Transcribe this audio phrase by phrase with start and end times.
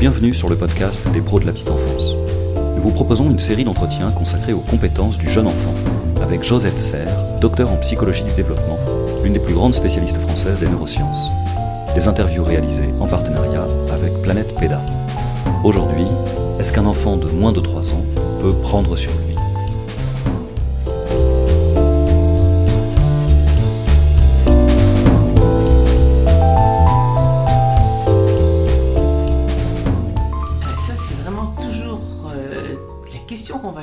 [0.00, 2.12] Bienvenue sur le podcast des pros de la petite enfance.
[2.76, 5.74] Nous vous proposons une série d'entretiens consacrés aux compétences du jeune enfant
[6.22, 8.78] avec Josette Serre, docteur en psychologie du développement,
[9.24, 11.32] l'une des plus grandes spécialistes françaises des neurosciences.
[11.96, 14.80] Des interviews réalisées en partenariat avec Planète PEDA.
[15.64, 16.06] Aujourd'hui,
[16.60, 18.04] est-ce qu'un enfant de moins de 3 ans
[18.40, 19.37] peut prendre sur lui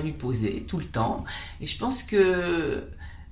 [0.02, 1.24] lui poser tout le temps.
[1.62, 2.88] Et je pense que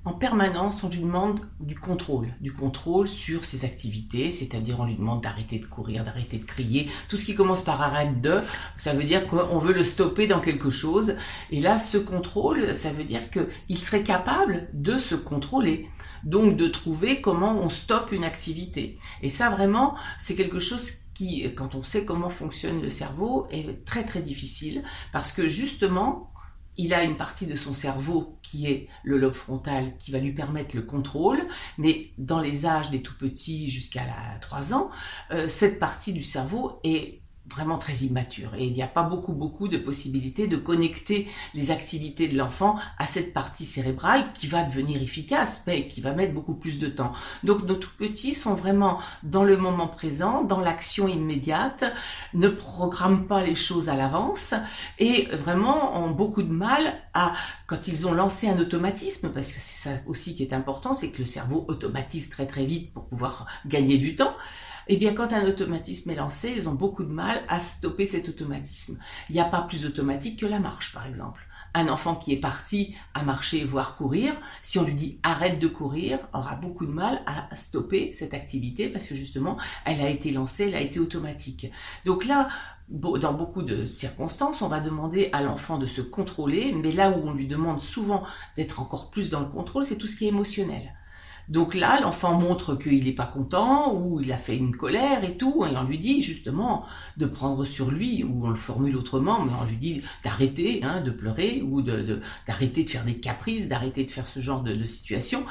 [0.05, 4.95] en permanence, on lui demande du contrôle, du contrôle sur ses activités, c'est-à-dire on lui
[4.95, 6.89] demande d'arrêter de courir, d'arrêter de crier.
[7.07, 8.41] Tout ce qui commence par arrête de,
[8.75, 11.15] ça veut dire qu'on veut le stopper dans quelque chose.
[11.51, 15.87] Et là, ce contrôle, ça veut dire qu'il serait capable de se contrôler.
[16.25, 18.99] Donc de trouver comment on stoppe une activité.
[19.21, 23.85] Et ça, vraiment, c'est quelque chose qui, quand on sait comment fonctionne le cerveau, est
[23.85, 24.83] très très difficile
[25.13, 26.32] parce que justement,
[26.77, 30.33] il a une partie de son cerveau qui est le lobe frontal qui va lui
[30.33, 34.91] permettre le contrôle, mais dans les âges des tout petits jusqu'à la 3 ans,
[35.31, 39.33] euh, cette partie du cerveau est vraiment très immature et il n'y a pas beaucoup
[39.33, 44.63] beaucoup de possibilités de connecter les activités de l'enfant à cette partie cérébrale qui va
[44.63, 47.11] devenir efficace mais qui va mettre beaucoup plus de temps.
[47.43, 51.83] Donc nos tout petits sont vraiment dans le moment présent, dans l'action immédiate,
[52.33, 54.53] ne programment pas les choses à l'avance
[54.97, 57.33] et vraiment ont beaucoup de mal à
[57.67, 61.11] quand ils ont lancé un automatisme parce que c'est ça aussi qui est important, c'est
[61.11, 64.33] que le cerveau automatise très très vite pour pouvoir gagner du temps
[64.87, 68.29] eh bien, quand un automatisme est lancé, ils ont beaucoup de mal à stopper cet
[68.29, 68.99] automatisme.
[69.29, 71.41] Il n'y a pas plus automatique que la marche, par exemple.
[71.75, 75.67] Un enfant qui est parti à marcher, voire courir, si on lui dit arrête de
[75.67, 80.29] courir, aura beaucoup de mal à stopper cette activité parce que justement, elle a été
[80.29, 81.71] lancée, elle a été automatique.
[82.05, 82.49] Donc là,
[82.89, 87.27] dans beaucoup de circonstances, on va demander à l'enfant de se contrôler, mais là où
[87.27, 88.23] on lui demande souvent
[88.55, 90.93] d'être encore plus dans le contrôle, c'est tout ce qui est émotionnel.
[91.49, 95.37] Donc là, l'enfant montre qu'il n'est pas content ou il a fait une colère et
[95.37, 96.85] tout, et on lui dit justement
[97.17, 101.01] de prendre sur lui, ou on le formule autrement, mais on lui dit d'arrêter hein,
[101.01, 104.85] de pleurer ou d'arrêter de, faire des caprices, d'arrêter de faire ce genre de, de
[104.85, 105.45] situation.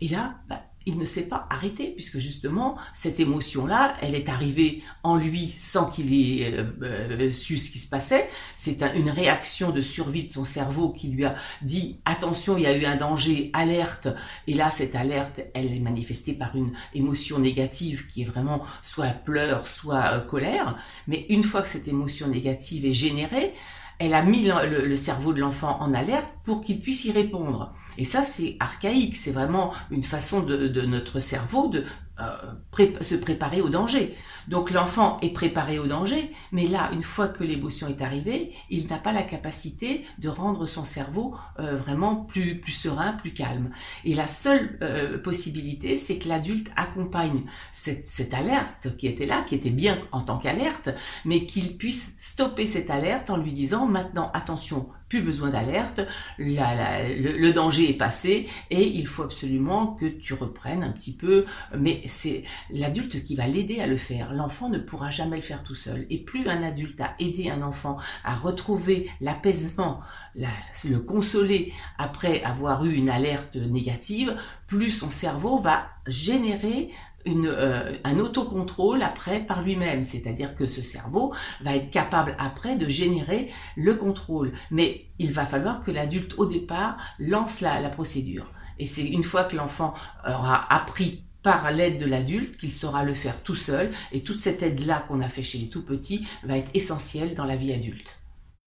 [0.00, 4.82] Et là, bah, il ne s'est pas arrêté, puisque justement, cette émotion-là, elle est arrivée
[5.02, 8.30] en lui sans qu'il ait euh, euh, su ce qui se passait.
[8.56, 12.66] C'est une réaction de survie de son cerveau qui lui a dit, attention, il y
[12.66, 14.08] a eu un danger, alerte.
[14.46, 19.08] Et là, cette alerte, elle est manifestée par une émotion négative qui est vraiment soit
[19.08, 20.78] pleurs, soit euh, colère.
[21.06, 23.52] Mais une fois que cette émotion négative est générée,
[23.98, 27.74] elle a mis le, cerveau de l'enfant en alerte pour qu'il puisse y répondre.
[27.96, 31.84] Et ça, c'est archaïque, c'est vraiment une façon de, notre cerveau de
[32.20, 34.16] euh, se préparer au danger.
[34.48, 38.86] Donc l'enfant est préparé au danger, mais là, une fois que l'émotion est arrivée, il
[38.86, 43.70] n'a pas la capacité de rendre son cerveau euh, vraiment plus, plus serein, plus calme.
[44.04, 49.42] Et la seule euh, possibilité, c'est que l'adulte accompagne cette, cette alerte qui était là,
[49.42, 50.88] qui était bien en tant qu'alerte,
[51.26, 56.00] mais qu'il puisse stopper cette alerte en lui disant maintenant, attention, plus besoin d'alerte,
[56.38, 61.46] le, le, danger est passé et il faut absolument que tu reprennes un petit peu.
[61.76, 64.32] Mais c'est l'adulte qui va l'aider à le faire.
[64.32, 66.06] L'enfant ne pourra jamais le faire tout seul.
[66.10, 70.00] Et plus un adulte a aidé un enfant à retrouver l'apaisement,
[70.34, 74.36] le consoler après avoir eu une alerte négative,
[74.66, 76.90] plus son cerveau va générer
[77.24, 82.76] une, euh, un autocontrôle après par lui-même, c'est-à-dire que ce cerveau va être capable après
[82.76, 84.52] de générer le contrôle.
[84.70, 88.46] Mais il va falloir que l'adulte au départ lance la, la procédure.
[88.78, 93.14] Et c'est une fois que l'enfant aura appris par l'aide de l'adulte qu'il saura le
[93.14, 93.90] faire tout seul.
[94.12, 97.46] Et toute cette aide-là qu'on a fait chez les tout petits va être essentielle dans
[97.46, 98.18] la vie adulte.